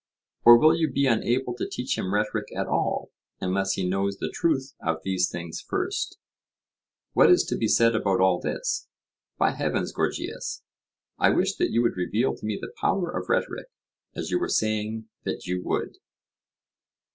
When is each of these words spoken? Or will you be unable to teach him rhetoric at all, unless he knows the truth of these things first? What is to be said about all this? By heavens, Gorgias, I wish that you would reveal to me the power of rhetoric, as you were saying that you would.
Or 0.45 0.57
will 0.57 0.75
you 0.75 0.91
be 0.91 1.05
unable 1.05 1.53
to 1.53 1.69
teach 1.69 1.95
him 1.95 2.11
rhetoric 2.11 2.47
at 2.57 2.65
all, 2.65 3.11
unless 3.39 3.73
he 3.73 3.87
knows 3.87 4.17
the 4.17 4.31
truth 4.33 4.73
of 4.83 5.03
these 5.03 5.29
things 5.29 5.61
first? 5.61 6.17
What 7.13 7.29
is 7.29 7.43
to 7.43 7.55
be 7.55 7.67
said 7.67 7.93
about 7.93 8.19
all 8.19 8.39
this? 8.41 8.87
By 9.37 9.51
heavens, 9.51 9.91
Gorgias, 9.91 10.63
I 11.19 11.29
wish 11.29 11.53
that 11.57 11.69
you 11.69 11.83
would 11.83 11.97
reveal 11.97 12.35
to 12.35 12.45
me 12.47 12.57
the 12.59 12.73
power 12.81 13.11
of 13.11 13.29
rhetoric, 13.29 13.67
as 14.15 14.31
you 14.31 14.39
were 14.39 14.49
saying 14.49 15.07
that 15.23 15.45
you 15.45 15.61
would. 15.63 15.97